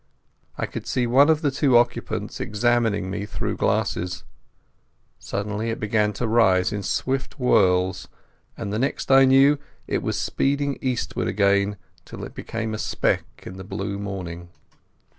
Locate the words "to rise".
6.13-6.73